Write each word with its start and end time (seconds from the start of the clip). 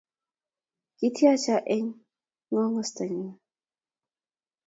ki'tiacha 0.97 1.55
eng 1.75 1.89
'ng'ogistanyu 2.51 3.29